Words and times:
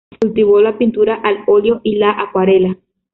Cultivó 0.19 0.59
la 0.61 0.79
pintura 0.79 1.13
al 1.13 1.43
óleo 1.45 1.79
y 1.83 1.97
la 1.97 2.09
acuarela. 2.19 2.75